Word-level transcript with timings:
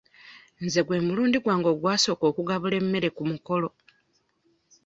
Nze 0.63 0.81
gwe 0.85 0.97
mulundi 1.05 1.37
gwange 1.43 1.67
ogwasooka 1.73 2.23
okugabula 2.31 2.75
emmere 2.81 3.09
ku 3.15 3.23
mukolo. 3.31 3.69